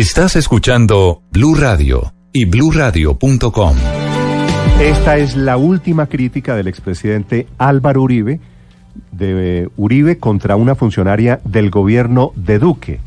Estás 0.00 0.34
escuchando 0.34 1.20
Blue 1.30 1.54
Radio 1.54 2.14
y 2.32 2.46
bluradio.com. 2.46 3.76
Esta 4.80 5.18
es 5.18 5.36
la 5.36 5.58
última 5.58 6.06
crítica 6.06 6.56
del 6.56 6.68
expresidente 6.68 7.46
Álvaro 7.58 8.00
Uribe, 8.00 8.40
de 9.12 9.68
Uribe 9.76 10.16
contra 10.16 10.56
una 10.56 10.74
funcionaria 10.74 11.42
del 11.44 11.68
gobierno 11.68 12.32
de 12.34 12.58
Duque, 12.58 13.00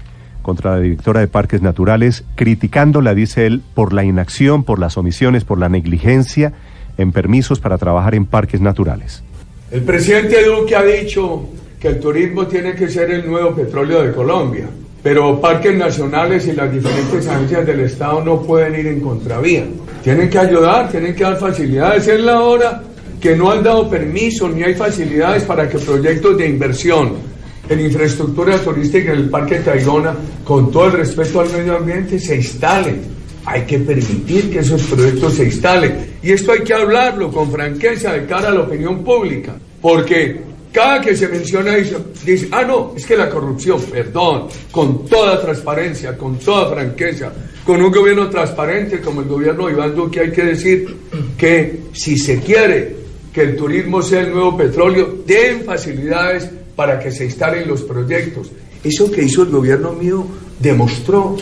contra 0.43 0.75
la 0.75 0.81
directora 0.81 1.21
de 1.21 1.27
Parques 1.27 1.63
Naturales, 1.63 2.25
criticándola, 2.35 3.16
dice 3.16 3.48
él, 3.48 3.63
por 3.73 3.91
la 3.91 4.03
inacción, 4.03 4.63
por 4.63 4.77
las 4.77 4.95
omisiones, 4.95 5.45
por 5.45 5.57
la 5.57 5.70
negligencia 5.70 6.53
en 6.99 7.12
permisos 7.12 7.59
para 7.59 7.80
trabajar 7.80 8.13
en 8.13 8.27
parques 8.27 8.62
naturales. 8.62 9.23
El 9.71 9.81
presidente 9.81 10.45
Duque 10.45 10.75
ha 10.75 10.84
dicho 10.84 11.44
que 11.80 11.88
el 11.88 11.99
turismo 11.99 12.45
tiene 12.45 12.75
que 12.75 12.88
ser 12.88 13.09
el 13.09 13.25
nuevo 13.27 13.55
petróleo 13.55 14.03
de 14.03 14.13
Colombia, 14.13 14.70
pero 15.03 15.39
parques 15.41 15.75
nacionales 15.77 16.48
y 16.48 16.53
las 16.53 16.71
diferentes 16.71 17.27
agencias 17.27 17.67
del 17.67 17.81
Estado 17.81 18.23
no 18.23 18.41
pueden 18.41 18.80
ir 18.80 18.88
en 18.88 19.02
contravía. 19.02 19.66
Tienen 20.02 20.29
que 20.29 20.39
ayudar, 20.39 20.89
tienen 20.89 21.13
que 21.13 21.23
dar 21.23 21.38
facilidades. 21.38 22.07
Es 22.07 22.21
la 22.21 22.39
hora 22.39 22.81
que 23.20 23.35
no 23.35 23.52
han 23.52 23.62
dado 23.63 23.89
permiso 23.89 24.48
ni 24.48 24.63
hay 24.63 24.76
facilidades 24.76 25.43
para 25.43 25.67
que 25.70 25.77
proyectos 25.77 26.38
de 26.38 26.48
inversión 26.48 27.34
en 27.70 27.79
infraestructura 27.81 28.57
turística 28.59 29.12
en 29.12 29.20
el 29.20 29.29
Parque 29.29 29.57
Tayrona, 29.57 30.16
con 30.43 30.71
todo 30.71 30.85
el 30.85 30.93
respeto 30.93 31.41
al 31.41 31.49
medio 31.49 31.77
ambiente, 31.77 32.17
se 32.17 32.38
instalen. 32.38 33.01
Hay 33.45 33.63
que 33.63 33.79
permitir 33.79 34.51
que 34.51 34.59
esos 34.59 34.84
proyectos 34.84 35.34
se 35.34 35.45
instalen. 35.45 36.13
Y 36.21 36.31
esto 36.31 36.54
hay 36.54 36.62
que 36.62 36.73
hablarlo 36.73 37.29
con 37.29 37.51
franqueza 37.51 38.13
de 38.13 38.26
cara 38.26 38.49
a 38.49 38.51
la 38.51 38.62
opinión 38.62 39.04
pública, 39.04 39.54
porque 39.81 40.52
cada 40.73 41.00
que 41.00 41.16
se 41.16 41.27
menciona 41.27 41.77
eso, 41.77 42.04
dice, 42.26 42.48
ah, 42.52 42.63
no, 42.63 42.93
es 42.98 43.05
que 43.05 43.16
la 43.16 43.29
corrupción, 43.29 43.79
perdón, 43.84 44.48
con 44.71 45.05
toda 45.05 45.40
transparencia, 45.40 46.18
con 46.18 46.40
toda 46.40 46.74
franqueza, 46.74 47.32
con 47.63 47.82
un 47.82 47.91
gobierno 47.91 48.27
transparente 48.27 48.99
como 48.99 49.21
el 49.21 49.27
gobierno 49.27 49.68
de 49.68 49.74
Iván 49.74 49.96
Duque, 49.96 50.21
hay 50.21 50.32
que 50.32 50.43
decir 50.43 50.98
que 51.38 51.84
si 51.93 52.18
se 52.18 52.40
quiere 52.40 52.96
que 53.32 53.41
el 53.41 53.55
turismo 53.55 54.02
sea 54.02 54.21
el 54.21 54.32
nuevo 54.32 54.57
petróleo, 54.57 55.20
den 55.26 55.63
facilidades 55.63 56.49
para 56.76 56.99
que 56.99 57.12
se 57.12 57.26
instalen 57.26 57.68
los 57.68 57.84
proyectos. 57.84 58.52
Eso 58.84 59.12
que 59.12 59.24
hizo 59.24 59.43
el 59.43 59.49
gobierno 59.49 59.93
mío 59.93 60.26
demostró 60.60 61.37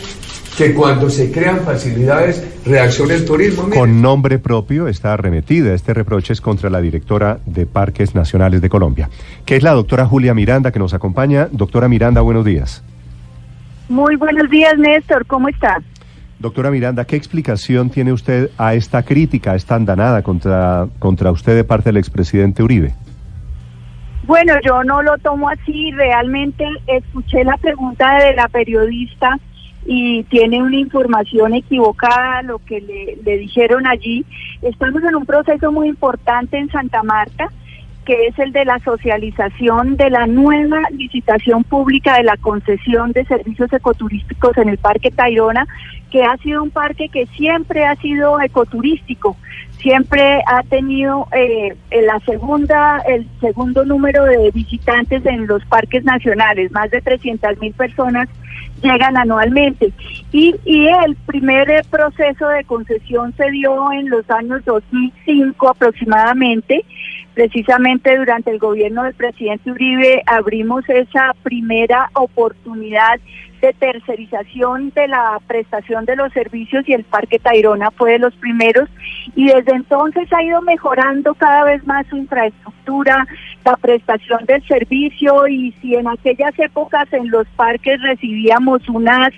que 0.56 0.74
cuando 0.74 1.08
se 1.08 1.32
crean 1.32 1.60
facilidades 1.60 2.62
reacciona 2.66 3.14
el 3.14 3.24
turismo. 3.24 3.70
Con 3.70 4.02
nombre 4.02 4.38
propio 4.38 4.88
está 4.88 5.14
arremetida. 5.14 5.74
Este 5.74 5.94
reproche 5.94 6.32
es 6.32 6.40
contra 6.40 6.68
la 6.70 6.80
directora 6.80 7.38
de 7.46 7.66
Parques 7.66 8.14
Nacionales 8.14 8.60
de 8.60 8.68
Colombia, 8.68 9.08
que 9.46 9.56
es 9.56 9.62
la 9.62 9.72
doctora 9.72 10.06
Julia 10.06 10.34
Miranda, 10.34 10.70
que 10.70 10.78
nos 10.78 10.94
acompaña. 10.94 11.48
Doctora 11.50 11.88
Miranda, 11.88 12.20
buenos 12.20 12.44
días. 12.44 12.84
Muy 13.88 14.16
buenos 14.16 14.48
días, 14.50 14.76
Néstor. 14.78 15.26
¿Cómo 15.26 15.48
está? 15.48 15.78
Doctora 16.38 16.70
Miranda, 16.70 17.04
¿qué 17.04 17.16
explicación 17.16 17.90
tiene 17.90 18.12
usted 18.12 18.50
a 18.58 18.74
esta 18.74 19.02
crítica, 19.04 19.52
a 19.52 19.54
esta 19.54 19.76
andanada 19.76 20.22
contra, 20.22 20.88
contra 20.98 21.30
usted 21.30 21.54
de 21.54 21.64
parte 21.64 21.90
del 21.90 21.98
expresidente 21.98 22.62
Uribe? 22.62 22.94
Bueno, 24.24 24.54
yo 24.64 24.82
no 24.84 25.02
lo 25.02 25.16
tomo 25.18 25.48
así. 25.48 25.90
Realmente 25.92 26.64
escuché 26.86 27.44
la 27.44 27.56
pregunta 27.58 28.18
de 28.24 28.34
la 28.34 28.48
periodista 28.48 29.38
y 29.84 30.22
tiene 30.24 30.62
una 30.62 30.76
información 30.76 31.54
equivocada, 31.54 32.42
lo 32.42 32.58
que 32.58 32.80
le, 32.80 33.18
le 33.24 33.38
dijeron 33.38 33.86
allí. 33.86 34.24
Estamos 34.62 35.02
en 35.02 35.16
un 35.16 35.26
proceso 35.26 35.72
muy 35.72 35.88
importante 35.88 36.58
en 36.58 36.70
Santa 36.70 37.02
Marta 37.02 37.50
que 38.04 38.26
es 38.26 38.38
el 38.38 38.52
de 38.52 38.64
la 38.64 38.78
socialización 38.80 39.96
de 39.96 40.10
la 40.10 40.26
nueva 40.26 40.80
licitación 40.90 41.62
pública 41.64 42.16
de 42.16 42.24
la 42.24 42.36
concesión 42.36 43.12
de 43.12 43.24
servicios 43.24 43.72
ecoturísticos 43.72 44.56
en 44.58 44.68
el 44.68 44.78
Parque 44.78 45.10
Tayrona, 45.10 45.66
que 46.10 46.24
ha 46.24 46.36
sido 46.38 46.62
un 46.62 46.70
parque 46.70 47.08
que 47.08 47.26
siempre 47.26 47.84
ha 47.84 47.96
sido 47.96 48.40
ecoturístico, 48.40 49.36
siempre 49.78 50.42
ha 50.46 50.62
tenido 50.64 51.28
eh, 51.32 51.76
la 51.90 52.18
segunda, 52.20 52.98
el 53.06 53.26
segundo 53.40 53.84
número 53.84 54.24
de 54.24 54.50
visitantes 54.50 55.24
en 55.24 55.46
los 55.46 55.64
parques 55.66 56.04
nacionales, 56.04 56.70
más 56.72 56.90
de 56.90 57.00
300 57.00 57.58
mil 57.60 57.72
personas 57.72 58.28
llegan 58.82 59.16
anualmente. 59.16 59.92
Y, 60.32 60.54
y 60.64 60.86
el 60.88 61.16
primer 61.26 61.70
eh, 61.70 61.82
proceso 61.90 62.48
de 62.48 62.64
concesión 62.64 63.34
se 63.36 63.50
dio 63.50 63.92
en 63.92 64.10
los 64.10 64.28
años 64.30 64.64
2005 64.64 65.68
aproximadamente 65.68 66.84
Precisamente 67.34 68.16
durante 68.16 68.50
el 68.50 68.58
gobierno 68.58 69.04
del 69.04 69.14
presidente 69.14 69.70
Uribe 69.70 70.22
abrimos 70.26 70.86
esa 70.88 71.34
primera 71.42 72.10
oportunidad 72.14 73.20
de 73.62 73.72
tercerización 73.74 74.90
de 74.90 75.08
la 75.08 75.38
prestación 75.46 76.04
de 76.04 76.16
los 76.16 76.32
servicios 76.32 76.86
y 76.86 76.94
el 76.94 77.04
Parque 77.04 77.38
Tayrona 77.38 77.90
fue 77.92 78.12
de 78.12 78.18
los 78.18 78.34
primeros. 78.34 78.88
Y 79.34 79.46
desde 79.46 79.72
entonces 79.72 80.30
ha 80.32 80.42
ido 80.42 80.60
mejorando 80.62 81.32
cada 81.34 81.64
vez 81.64 81.86
más 81.86 82.04
su 82.08 82.16
infraestructura, 82.16 83.26
la 83.64 83.76
prestación 83.76 84.44
del 84.46 84.66
servicio. 84.66 85.46
Y 85.46 85.72
si 85.80 85.94
en 85.94 86.08
aquellas 86.08 86.58
épocas 86.58 87.10
en 87.12 87.30
los 87.30 87.46
parques 87.56 88.02
recibíamos 88.02 88.86
unas 88.88 89.30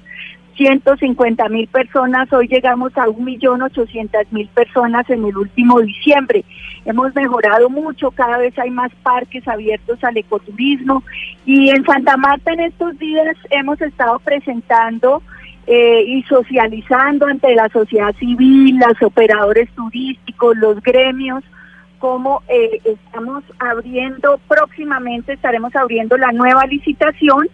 150 0.57 1.49
mil 1.49 1.67
personas, 1.69 2.33
hoy 2.33 2.49
llegamos 2.49 2.97
a 2.97 3.07
1.800.000 3.07 4.49
personas 4.51 5.09
en 5.11 5.25
el 5.25 5.37
último 5.37 5.81
diciembre. 5.81 6.45
Hemos 6.85 7.15
mejorado 7.15 7.69
mucho, 7.71 8.11
cada 8.11 8.39
vez 8.39 8.57
hay 8.59 8.71
más 8.71 8.93
parques 9.03 9.47
abiertos 9.49 10.03
al 10.05 10.17
ecoturismo 10.17 11.03
y 11.45 11.71
en 11.71 11.85
Santa 11.85 12.17
Marta 12.17 12.53
en 12.53 12.61
estos 12.61 12.99
días 12.99 13.37
hemos 13.51 13.81
estado 13.81 14.19
presentando 14.21 15.23
eh, 15.67 16.05
y 16.07 16.23
socializando 16.25 17.27
ante 17.27 17.55
la 17.55 17.69
sociedad 17.71 18.15
civil, 18.17 18.79
los 18.79 19.03
operadores 19.03 19.71
turísticos, 19.71 20.57
los 20.59 20.81
gremios, 20.83 21.43
como 21.99 22.43
eh, 22.49 22.81
estamos 22.85 23.43
abriendo, 23.59 24.39
próximamente 24.47 25.33
estaremos 25.33 25.75
abriendo 25.75 26.19
la 26.19 26.33
nueva 26.33 26.67
licitación 26.67 27.49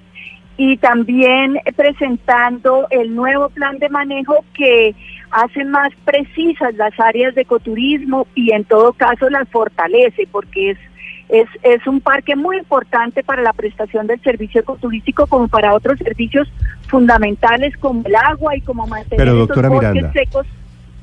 y 0.62 0.76
también 0.76 1.58
presentando 1.74 2.86
el 2.90 3.14
nuevo 3.14 3.48
plan 3.48 3.78
de 3.78 3.88
manejo 3.88 4.44
que 4.52 4.94
hace 5.30 5.64
más 5.64 5.90
precisas 6.04 6.74
las 6.74 6.92
áreas 7.00 7.34
de 7.34 7.40
ecoturismo 7.40 8.26
y 8.34 8.52
en 8.52 8.64
todo 8.64 8.92
caso 8.92 9.30
las 9.30 9.48
fortalece 9.48 10.28
porque 10.30 10.72
es 10.72 10.78
es, 11.30 11.46
es 11.62 11.86
un 11.86 12.00
parque 12.00 12.36
muy 12.36 12.58
importante 12.58 13.22
para 13.22 13.40
la 13.40 13.54
prestación 13.54 14.06
del 14.06 14.20
servicio 14.20 14.60
ecoturístico 14.60 15.26
como 15.28 15.48
para 15.48 15.72
otros 15.72 15.98
servicios 15.98 16.52
fundamentales 16.88 17.74
como 17.78 18.02
el 18.04 18.16
agua 18.16 18.54
y 18.54 18.60
como 18.60 18.86
mantener 18.86 19.16
Pero, 19.16 19.36
doctora 19.36 19.70
Miranda, 19.70 20.12
secos 20.12 20.46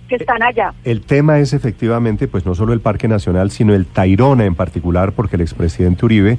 que 0.07 0.16
están 0.17 0.44
allá. 0.44 0.73
El 0.84 1.01
tema 1.01 1.40
es 1.40 1.53
efectivamente 1.53 2.28
pues 2.28 2.46
no 2.46 2.53
solo 2.53 2.73
el 2.73 2.81
Parque 2.81 3.07
Nacional, 3.07 3.50
sino 3.50 3.73
el 3.73 3.88
Tairona 3.88 4.46
en 4.46 4.53
particular 4.53 5.13
porque 5.13 5.35
el 5.38 5.41
expresidente 5.41 6.06
Uribe 6.06 6.38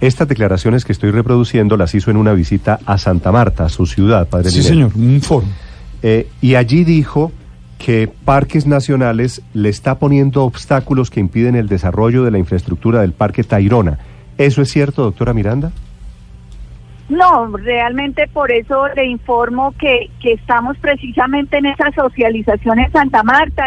estas 0.00 0.28
declaraciones 0.28 0.84
que 0.84 0.92
estoy 0.92 1.10
reproduciendo 1.10 1.76
las 1.76 1.94
hizo 1.94 2.10
en 2.10 2.16
una 2.16 2.32
visita 2.32 2.78
a 2.86 2.98
Santa 2.98 3.32
Marta, 3.32 3.64
a 3.64 3.68
su 3.68 3.86
ciudad, 3.86 4.28
Padre 4.28 4.50
Sí, 4.50 4.62
señor, 4.62 4.92
un 4.94 5.20
foro. 5.20 5.46
Eh, 6.02 6.28
y 6.40 6.54
allí 6.54 6.84
dijo 6.84 7.32
que 7.78 8.10
Parques 8.24 8.66
Nacionales 8.66 9.42
le 9.54 9.68
está 9.68 9.98
poniendo 9.98 10.44
obstáculos 10.44 11.10
que 11.10 11.20
impiden 11.20 11.56
el 11.56 11.68
desarrollo 11.68 12.24
de 12.24 12.30
la 12.30 12.38
infraestructura 12.38 13.00
del 13.00 13.12
Parque 13.12 13.44
Tayrona. 13.44 13.98
¿Eso 14.36 14.62
es 14.62 14.70
cierto, 14.70 15.02
doctora 15.02 15.32
Miranda? 15.32 15.72
No, 17.08 17.46
realmente 17.56 18.28
por 18.28 18.52
eso 18.52 18.86
le 18.88 19.06
informo 19.06 19.72
que, 19.78 20.10
que 20.20 20.32
estamos 20.32 20.76
precisamente 20.78 21.56
en 21.56 21.66
esa 21.66 21.90
socialización 21.92 22.80
en 22.80 22.92
Santa 22.92 23.22
Marta. 23.22 23.64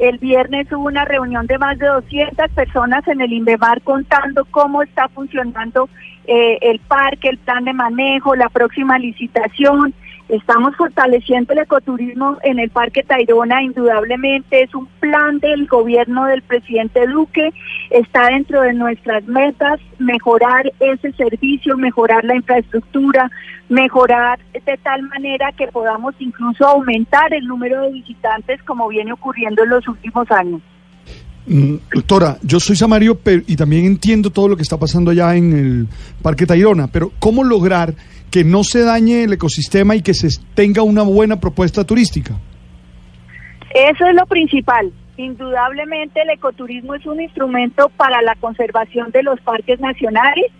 El 0.00 0.16
viernes 0.18 0.72
hubo 0.72 0.86
una 0.86 1.04
reunión 1.04 1.46
de 1.46 1.58
más 1.58 1.78
de 1.78 1.86
200 1.86 2.50
personas 2.52 3.06
en 3.06 3.20
el 3.20 3.32
INVEMAR 3.32 3.82
contando 3.82 4.46
cómo 4.46 4.82
está 4.82 5.08
funcionando 5.08 5.90
eh, 6.26 6.58
el 6.62 6.78
parque, 6.80 7.28
el 7.28 7.38
plan 7.38 7.64
de 7.64 7.74
manejo, 7.74 8.34
la 8.34 8.48
próxima 8.48 8.98
licitación. 8.98 9.92
Estamos 10.28 10.76
fortaleciendo 10.76 11.54
el 11.54 11.60
ecoturismo 11.60 12.36
en 12.42 12.58
el 12.58 12.68
Parque 12.68 13.02
Tayrona, 13.02 13.62
indudablemente 13.62 14.62
es 14.62 14.74
un 14.74 14.84
plan 15.00 15.38
del 15.38 15.66
gobierno 15.66 16.26
del 16.26 16.42
presidente 16.42 17.06
Duque, 17.06 17.50
está 17.88 18.26
dentro 18.26 18.60
de 18.60 18.74
nuestras 18.74 19.24
metas 19.24 19.80
mejorar 19.98 20.70
ese 20.80 21.12
servicio, 21.12 21.78
mejorar 21.78 22.24
la 22.24 22.36
infraestructura, 22.36 23.30
mejorar 23.70 24.38
de 24.52 24.76
tal 24.82 25.02
manera 25.04 25.50
que 25.52 25.68
podamos 25.68 26.14
incluso 26.18 26.66
aumentar 26.66 27.32
el 27.32 27.46
número 27.46 27.80
de 27.80 27.92
visitantes 27.92 28.62
como 28.64 28.86
viene 28.88 29.12
ocurriendo 29.14 29.64
en 29.64 29.70
los 29.70 29.88
últimos 29.88 30.30
años. 30.30 30.60
Mm, 31.48 31.76
doctora, 31.94 32.36
yo 32.42 32.60
soy 32.60 32.76
Samario 32.76 33.18
y 33.46 33.56
también 33.56 33.86
entiendo 33.86 34.28
todo 34.28 34.48
lo 34.48 34.56
que 34.56 34.62
está 34.62 34.76
pasando 34.76 35.10
allá 35.10 35.34
en 35.34 35.52
el 35.54 35.88
Parque 36.20 36.44
Tayrona, 36.44 36.88
pero 36.88 37.10
¿cómo 37.18 37.42
lograr 37.42 37.94
que 38.30 38.44
no 38.44 38.64
se 38.64 38.82
dañe 38.82 39.24
el 39.24 39.32
ecosistema 39.32 39.96
y 39.96 40.02
que 40.02 40.12
se 40.12 40.28
tenga 40.54 40.82
una 40.82 41.02
buena 41.02 41.40
propuesta 41.40 41.84
turística? 41.84 42.34
Eso 43.74 44.06
es 44.06 44.14
lo 44.14 44.26
principal. 44.26 44.92
Indudablemente 45.16 46.20
el 46.20 46.30
ecoturismo 46.30 46.94
es 46.94 47.06
un 47.06 47.22
instrumento 47.22 47.88
para 47.96 48.20
la 48.20 48.34
conservación 48.34 49.10
de 49.10 49.22
los 49.22 49.40
parques 49.40 49.80
nacionales 49.80 50.52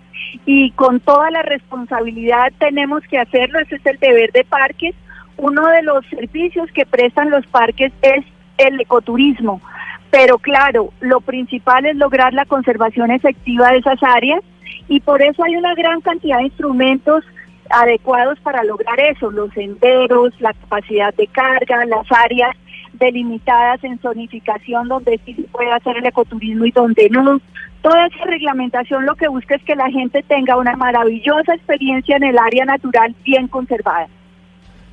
y 0.46 0.70
con 0.70 1.00
toda 1.00 1.30
la 1.30 1.42
responsabilidad 1.42 2.50
tenemos 2.58 3.02
que 3.10 3.18
hacerlo, 3.18 3.60
ese 3.60 3.76
es 3.76 3.84
el 3.84 3.98
deber 3.98 4.32
de 4.32 4.44
parques, 4.44 4.94
uno 5.36 5.68
de 5.68 5.82
los 5.82 6.04
servicios 6.06 6.70
que 6.72 6.86
prestan 6.86 7.30
los 7.30 7.46
parques 7.46 7.92
es 8.00 8.24
el 8.56 8.80
ecoturismo. 8.80 9.60
Pero 10.10 10.38
claro, 10.38 10.92
lo 11.00 11.20
principal 11.20 11.86
es 11.86 11.96
lograr 11.96 12.32
la 12.32 12.46
conservación 12.46 13.10
efectiva 13.10 13.70
de 13.70 13.78
esas 13.78 14.02
áreas 14.02 14.42
y 14.88 15.00
por 15.00 15.22
eso 15.22 15.44
hay 15.44 15.56
una 15.56 15.74
gran 15.74 16.00
cantidad 16.00 16.38
de 16.38 16.44
instrumentos 16.44 17.24
adecuados 17.70 18.38
para 18.40 18.64
lograr 18.64 18.98
eso, 19.00 19.30
los 19.30 19.52
senderos, 19.52 20.32
la 20.40 20.54
capacidad 20.54 21.14
de 21.14 21.26
carga, 21.26 21.84
las 21.84 22.10
áreas 22.10 22.56
delimitadas 22.94 23.82
en 23.84 23.98
zonificación 23.98 24.88
donde 24.88 25.20
sí 25.24 25.34
se 25.34 25.42
puede 25.42 25.70
hacer 25.72 25.98
el 25.98 26.06
ecoturismo 26.06 26.64
y 26.64 26.70
donde 26.70 27.08
no. 27.10 27.40
Toda 27.82 28.06
esa 28.06 28.24
reglamentación 28.24 29.06
lo 29.06 29.14
que 29.14 29.28
busca 29.28 29.54
es 29.54 29.62
que 29.62 29.76
la 29.76 29.90
gente 29.90 30.24
tenga 30.26 30.56
una 30.56 30.74
maravillosa 30.76 31.54
experiencia 31.54 32.16
en 32.16 32.24
el 32.24 32.38
área 32.38 32.64
natural 32.64 33.14
bien 33.24 33.46
conservada. 33.46 34.08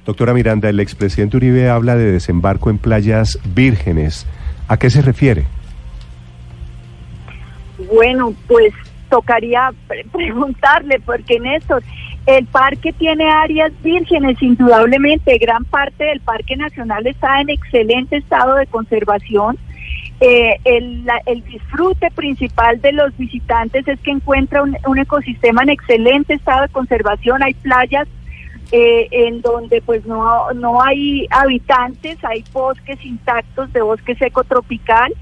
Doctora 0.06 0.34
Miranda, 0.34 0.70
el 0.70 0.80
expresidente 0.80 1.38
Uribe 1.38 1.70
habla 1.70 1.96
de 1.96 2.12
desembarco 2.12 2.70
en 2.70 2.78
playas 2.78 3.40
vírgenes. 3.56 4.28
¿A 4.68 4.78
qué 4.78 4.90
se 4.90 5.02
refiere? 5.02 5.46
Bueno, 7.94 8.34
pues 8.48 8.74
tocaría 9.10 9.72
preguntarle, 10.12 11.00
porque 11.00 11.40
Néstor, 11.40 11.84
el 12.26 12.46
parque 12.48 12.92
tiene 12.94 13.30
áreas 13.30 13.72
vírgenes, 13.84 14.42
indudablemente. 14.42 15.38
Gran 15.38 15.64
parte 15.66 16.06
del 16.06 16.20
Parque 16.22 16.56
Nacional 16.56 17.06
está 17.06 17.42
en 17.42 17.50
excelente 17.50 18.18
estado 18.18 18.56
de 18.56 18.66
conservación. 18.66 19.58
Eh, 20.22 20.56
el, 20.64 21.06
disfrute 21.44 22.10
principal 22.12 22.82
de 22.82 22.94
los 22.94 23.16
visitantes 23.18 23.86
es 23.88 24.00
que 24.00 24.12
encuentra 24.12 24.64
un, 24.64 24.98
ecosistema 24.98 25.62
en 25.64 25.70
excelente 25.70 26.34
estado 26.34 26.64
de 26.64 26.70
conservación. 26.70 27.44
Hay 27.44 27.54
playas 27.54 28.08
eh, 28.72 29.08
en 29.12 29.42
donde 29.42 29.82
pues 29.82 30.06
no, 30.06 30.52
no 30.54 30.82
hay 30.82 31.28
habitantes, 31.30 32.18
hay 32.24 32.44
bosques 32.52 33.04
intactos 33.06 33.72
de 33.74 33.82
bosque 33.82 34.16
seco 34.16 34.44
tropical. 34.44 35.14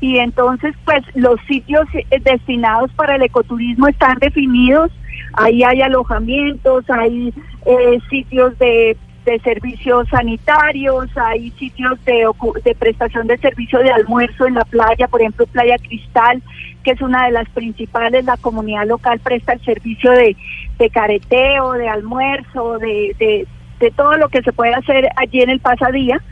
Y 0.00 0.18
entonces 0.18 0.74
pues 0.84 1.02
los 1.14 1.40
sitios 1.46 1.86
eh, 1.94 2.04
destinados 2.20 2.92
para 2.92 3.16
el 3.16 3.22
ecoturismo 3.22 3.88
están 3.88 4.18
definidos. 4.18 4.90
Ahí 5.34 5.62
hay 5.62 5.82
alojamientos, 5.82 6.88
hay 6.88 7.32
eh, 7.66 7.98
sitios 8.08 8.58
de, 8.58 8.96
servicios 9.42 10.06
sanitarios, 10.08 11.08
hay 11.16 11.50
sitios 11.58 11.98
de, 12.04 12.28
de 12.64 12.74
prestación 12.76 13.26
de 13.26 13.36
servicio 13.38 13.80
de 13.80 13.90
almuerzo 13.90 14.46
en 14.46 14.54
la 14.54 14.64
playa, 14.64 15.08
por 15.08 15.20
ejemplo, 15.20 15.46
Playa 15.46 15.76
Cristal, 15.78 16.40
que 16.86 16.92
es 16.92 17.02
una 17.02 17.26
de 17.26 17.32
las 17.32 17.48
principales, 17.48 18.24
la 18.26 18.36
comunidad 18.36 18.86
local 18.86 19.18
presta 19.18 19.54
el 19.54 19.60
servicio 19.64 20.12
de, 20.12 20.36
de 20.78 20.88
careteo, 20.88 21.72
de 21.72 21.88
almuerzo, 21.88 22.78
de, 22.78 23.44
de, 23.80 23.90
todo 23.90 24.16
lo 24.16 24.28
que 24.28 24.40
se 24.42 24.52
puede 24.52 24.72
hacer 24.72 25.08
allí 25.16 25.40
en 25.40 25.50
el 25.50 25.58
pasadía. 25.58 26.22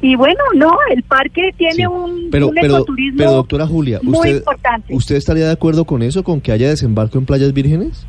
Y 0.00 0.16
bueno, 0.16 0.40
no, 0.54 0.78
el 0.90 1.02
parque 1.02 1.52
tiene 1.58 1.86
un, 1.86 2.30
pero, 2.30 2.50
ecoturismo 2.56 3.18
pero, 3.18 3.32
doctora 3.32 3.66
Julia, 3.66 4.00
muy 4.02 4.16
usted, 4.16 4.36
importante. 4.36 4.94
¿Usted 4.94 5.16
estaría 5.16 5.44
de 5.44 5.52
acuerdo 5.52 5.84
con 5.84 6.02
eso, 6.02 6.24
con 6.24 6.40
que 6.40 6.52
haya 6.52 6.70
desembarco 6.70 7.18
en 7.18 7.26
playas 7.26 7.52
vírgenes? 7.52 8.06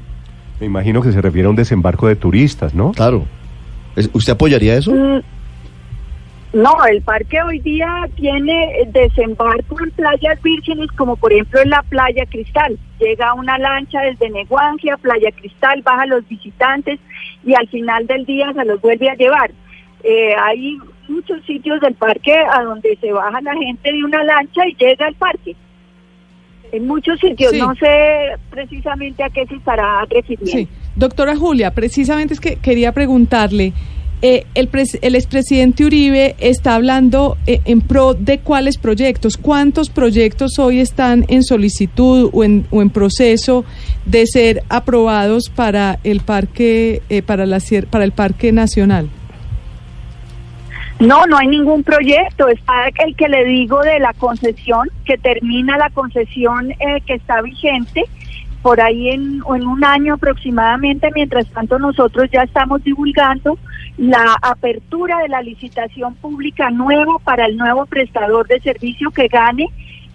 Me 0.61 0.67
imagino 0.67 1.01
que 1.01 1.11
se 1.11 1.21
refiere 1.21 1.47
a 1.47 1.49
un 1.49 1.57
desembarco 1.57 2.07
de 2.07 2.15
turistas, 2.15 2.73
¿no? 2.73 2.93
Claro. 2.93 3.25
¿Usted 4.13 4.31
apoyaría 4.31 4.77
eso? 4.77 4.93
Mm, 4.93 5.21
no, 6.51 6.83
el 6.85 7.01
parque 7.03 7.41
hoy 7.41 7.59
día 7.59 8.09
tiene 8.15 8.87
desembarco 8.87 9.83
en 9.83 9.91
playas 9.91 10.41
vírgenes, 10.41 10.91
como 10.93 11.15
por 11.15 11.31
ejemplo 11.31 11.61
en 11.61 11.69
la 11.69 11.83
playa 11.83 12.25
Cristal. 12.25 12.77
Llega 12.99 13.35
una 13.35 13.57
lancha 13.59 14.01
desde 14.01 14.31
Neguangia, 14.31 14.97
Playa 14.97 15.31
Cristal, 15.31 15.81
baja 15.83 16.07
los 16.07 16.27
visitantes 16.27 16.99
y 17.45 17.53
al 17.53 17.67
final 17.67 18.07
del 18.07 18.25
día 18.25 18.51
se 18.53 18.65
los 18.65 18.81
vuelve 18.81 19.09
a 19.09 19.15
llevar. 19.15 19.51
Eh, 20.03 20.33
hay 20.41 20.77
muchos 21.07 21.45
sitios 21.45 21.79
del 21.81 21.93
parque 21.93 22.35
a 22.35 22.63
donde 22.63 22.97
se 22.99 23.11
baja 23.11 23.41
la 23.41 23.53
gente 23.53 23.91
de 23.91 24.03
una 24.03 24.23
lancha 24.23 24.67
y 24.67 24.75
llega 24.75 25.05
al 25.05 25.15
parque 25.15 25.55
en 26.71 26.87
muchos 26.87 27.19
sitios. 27.19 27.53
No 27.53 27.75
sé 27.75 28.31
precisamente 28.49 29.23
a 29.23 29.29
qué 29.29 29.45
se 29.45 29.55
estará 29.55 30.05
refiriendo. 30.09 30.51
Sí. 30.51 30.67
Doctora 30.95 31.35
Julia, 31.35 31.73
precisamente 31.73 32.33
es 32.33 32.39
que 32.39 32.57
quería 32.57 32.91
preguntarle, 32.91 33.73
eh, 34.21 34.45
el, 34.53 34.69
el 35.01 35.15
expresidente 35.15 35.85
Uribe 35.85 36.35
está 36.39 36.75
hablando 36.75 37.37
eh, 37.47 37.61
en 37.65 37.81
pro 37.81 38.13
de 38.13 38.39
cuáles 38.39 38.77
proyectos, 38.77 39.37
cuántos 39.37 39.89
proyectos 39.89 40.59
hoy 40.59 40.79
están 40.79 41.25
en 41.29 41.43
solicitud 41.43 42.29
o 42.33 42.43
en, 42.43 42.65
o 42.71 42.81
en 42.81 42.89
proceso 42.89 43.63
de 44.05 44.27
ser 44.27 44.63
aprobados 44.69 45.49
para 45.49 45.99
el 46.03 46.19
parque 46.19 47.01
eh, 47.09 47.21
para 47.21 47.45
la 47.45 47.59
para 47.89 48.03
el 48.03 48.11
parque 48.11 48.51
nacional. 48.51 49.09
No, 50.99 51.25
no 51.27 51.37
hay 51.37 51.47
ningún 51.47 51.83
proyecto. 51.83 52.49
Está 52.49 52.89
el 53.05 53.15
que 53.15 53.29
le 53.29 53.45
digo 53.45 53.81
de 53.81 53.99
la 53.99 54.13
concesión, 54.13 54.89
que 55.05 55.17
termina 55.17 55.77
la 55.77 55.89
concesión 55.91 56.71
eh, 56.71 57.01
que 57.05 57.13
está 57.13 57.41
vigente 57.41 58.03
por 58.61 58.81
ahí 58.81 59.09
en, 59.09 59.41
en 59.55 59.67
un 59.67 59.83
año 59.85 60.15
aproximadamente. 60.15 61.09
Mientras 61.15 61.47
tanto, 61.47 61.79
nosotros 61.79 62.29
ya 62.31 62.43
estamos 62.43 62.83
divulgando 62.83 63.57
la 63.99 64.37
apertura 64.41 65.19
de 65.19 65.27
la 65.27 65.41
licitación 65.41 66.15
pública 66.15 66.69
nueva 66.69 67.19
para 67.21 67.45
el 67.45 67.57
nuevo 67.57 67.85
prestador 67.85 68.47
de 68.47 68.61
servicio 68.61 69.11
que 69.11 69.27
gane 69.27 69.67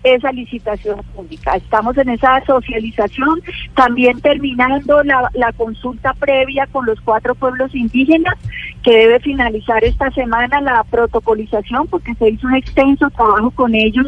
esa 0.02 0.32
licitación 0.32 1.02
pública. 1.14 1.56
Estamos 1.56 1.96
en 1.98 2.08
esa 2.08 2.42
socialización, 2.46 3.42
también 3.74 4.22
terminando 4.22 5.02
la, 5.02 5.30
la 5.34 5.52
consulta 5.52 6.14
previa 6.14 6.66
con 6.66 6.86
los 6.86 6.98
cuatro 7.02 7.34
pueblos 7.34 7.74
indígenas, 7.74 8.34
que 8.84 8.94
debe 8.94 9.18
finalizar 9.18 9.82
esta 9.82 10.10
semana 10.10 10.60
la 10.60 10.84
protocolización, 10.84 11.86
porque 11.88 12.14
se 12.14 12.28
hizo 12.28 12.46
un 12.46 12.54
extenso 12.54 13.08
trabajo 13.10 13.50
con 13.50 13.74
ellos 13.74 14.06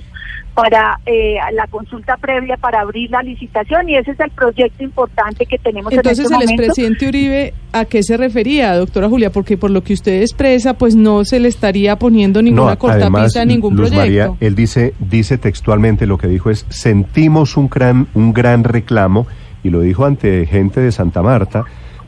para 0.55 0.99
eh, 1.05 1.37
la 1.53 1.67
consulta 1.67 2.17
previa 2.17 2.57
para 2.57 2.81
abrir 2.81 3.11
la 3.11 3.23
licitación 3.23 3.91
y 3.91 3.97
ese 3.97 4.13
es 4.13 4.21
el 4.21 4.31
proyecto 4.31 4.85
importante 4.85 5.45
que 5.45 5.59
tenemos 5.59 5.93
Entonces, 5.93 6.31
en 6.31 6.41
este 6.41 6.45
el 6.45 6.51
expresidente 6.51 7.09
Uribe, 7.09 7.55
¿a 7.73 7.85
qué 7.85 8.03
se 8.03 8.17
refería, 8.17 8.75
doctora 8.75 9.09
Julia? 9.09 9.31
Porque 9.31 9.59
por 9.59 9.71
lo 9.71 9.83
que 9.83 9.93
usted 9.93 10.23
expresa, 10.23 10.75
pues 10.75 10.97
no 10.97 11.27
se 11.27 11.41
le 11.41 11.49
estaría 11.49 11.97
poniendo 11.97 12.41
ninguna 12.41 12.77
cortapista 12.77 13.43
a 13.43 13.45
ningún 13.45 13.77
Luz 13.77 13.91
proyecto. 13.91 14.33
María, 14.33 14.47
él 14.47 14.55
dice, 14.55 14.95
dice 14.99 15.37
textualmente 15.37 16.07
lo 16.07 16.17
que 16.17 16.27
dijo 16.27 16.51
es, 16.51 16.65
sentimos 16.71 17.59
un 17.59 17.69
gran, 17.69 18.09
un 18.15 18.33
gran 18.33 18.65
reclamo, 18.65 19.27
y 19.63 19.69
lo 19.69 19.81
dijo 19.81 20.07
ante 20.07 20.47
gente 20.47 20.81
de 20.81 20.91
Santa 20.91 21.23
Marta, 21.23 21.65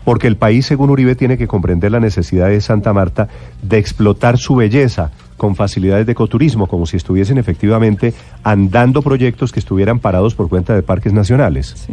porque 0.08 0.26
el 0.26 0.38
país, 0.38 0.64
según 0.64 0.88
Uribe, 0.88 1.16
tiene 1.16 1.36
que 1.36 1.46
comprender 1.46 1.92
la 1.92 2.00
necesidad 2.00 2.48
de 2.48 2.62
Santa 2.62 2.94
Marta 2.94 3.28
de 3.60 3.76
explotar 3.76 4.38
su 4.38 4.56
belleza 4.56 5.10
con 5.36 5.54
facilidades 5.54 6.06
de 6.06 6.12
ecoturismo, 6.12 6.66
como 6.66 6.86
si 6.86 6.96
estuviesen 6.96 7.36
efectivamente 7.36 8.14
andando 8.42 9.02
proyectos 9.02 9.52
que 9.52 9.60
estuvieran 9.60 9.98
parados 9.98 10.34
por 10.34 10.48
cuenta 10.48 10.74
de 10.74 10.82
parques 10.82 11.12
nacionales. 11.12 11.86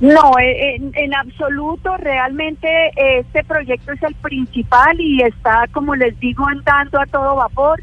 No, 0.00 0.36
eh, 0.40 0.74
en, 0.92 1.14
absoluto, 1.14 1.96
realmente 1.98 2.68
este 2.96 3.44
proyecto 3.44 3.92
es 3.92 4.02
el 4.02 4.16
principal 4.16 5.00
y 5.00 5.22
está, 5.22 5.68
como 5.70 5.94
les 5.94 6.18
digo, 6.18 6.44
andando 6.48 7.00
a 7.00 7.06
todo 7.06 7.36
vapor. 7.36 7.80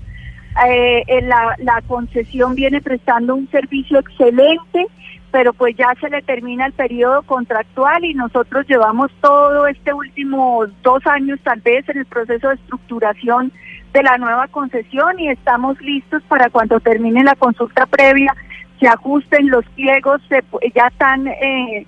Eh, 0.68 1.06
la, 1.24 1.56
la 1.60 1.82
concesión 1.88 2.54
viene 2.54 2.82
prestando 2.82 3.36
un 3.36 3.50
servicio 3.50 3.98
excelente 3.98 4.88
pero 5.32 5.54
pues 5.54 5.76
ya 5.78 5.94
se 6.00 6.10
le 6.10 6.22
termina 6.22 6.66
el 6.66 6.74
periodo 6.74 7.22
contractual 7.24 8.04
y 8.04 8.14
nosotros 8.14 8.66
llevamos 8.68 9.12
todo 9.22 9.66
este 9.68 9.94
último 9.94 10.66
dos 10.84 11.06
años 11.08 11.40
tal 11.44 11.62
vez 11.62 11.88
en 11.90 12.00
el 12.00 12.06
proceso 12.06 12.50
de 12.50 12.56
estructuración 12.56 13.52
de 13.94 14.04
la 14.04 14.18
nueva 14.18 14.48
concesión 14.48 15.20
y 15.20 15.30
estamos 15.30 15.80
listos 15.82 16.22
para 16.24 16.50
cuando 16.50 16.80
termine 16.80 17.24
la 17.24 17.36
consulta 17.36 17.86
previa 17.86 18.36
se 18.82 18.88
ajusten 18.88 19.50
los 19.50 19.64
pliegos, 19.76 20.22
se, 20.28 20.44
ya 20.76 20.88
están 20.88 21.28
eh, 21.28 21.86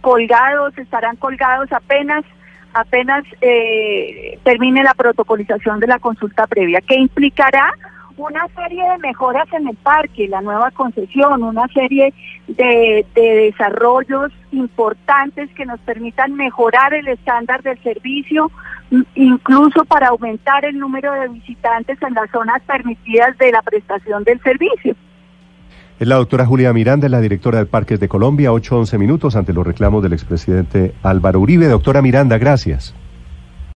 colgados, 0.00 0.78
estarán 0.78 1.16
colgados 1.16 1.70
apenas 1.72 2.24
apenas 2.74 3.24
eh, 3.40 4.38
termine 4.44 4.84
la 4.84 4.94
protocolización 4.94 5.80
de 5.80 5.88
la 5.88 5.98
consulta 5.98 6.46
previa, 6.46 6.80
que 6.80 6.94
implicará 6.94 7.72
una 8.18 8.46
serie 8.54 8.82
de 8.82 8.98
mejoras 8.98 9.46
en 9.52 9.68
el 9.68 9.76
parque, 9.76 10.28
la 10.28 10.40
nueva 10.40 10.70
concesión, 10.72 11.42
una 11.42 11.66
serie 11.68 12.12
de, 12.48 13.06
desarrollos 13.14 14.32
importantes 14.52 15.50
que 15.54 15.64
nos 15.64 15.80
permitan 15.80 16.34
mejorar 16.34 16.94
el 16.94 17.08
estándar 17.08 17.62
del 17.62 17.80
servicio, 17.82 18.50
incluso 19.14 19.84
para 19.84 20.08
aumentar 20.08 20.64
el 20.64 20.78
número 20.78 21.12
de 21.12 21.28
visitantes 21.28 22.00
en 22.02 22.14
las 22.14 22.30
zonas 22.30 22.60
permitidas 22.66 23.36
de 23.38 23.52
la 23.52 23.62
prestación 23.62 24.24
del 24.24 24.40
servicio. 24.42 24.94
Es 25.98 26.06
la 26.06 26.16
doctora 26.16 26.46
Julia 26.46 26.72
Miranda, 26.72 27.08
la 27.08 27.20
directora 27.20 27.58
de 27.58 27.66
Parques 27.66 27.98
de 27.98 28.08
Colombia, 28.08 28.52
8-11 28.52 28.98
minutos 28.98 29.34
ante 29.34 29.52
los 29.52 29.66
reclamos 29.66 30.02
del 30.02 30.12
expresidente 30.12 30.94
Álvaro 31.02 31.40
Uribe. 31.40 31.66
Doctora 31.66 32.02
Miranda, 32.02 32.38
gracias. 32.38 32.94